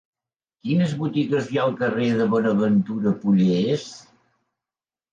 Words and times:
Quines 0.63 0.95
botigues 1.01 1.45
hi 1.51 1.59
ha 1.61 1.67
al 1.69 1.77
carrer 1.83 2.09
de 2.23 2.29
Bonaventura 2.33 3.17
Pollés? 3.23 3.89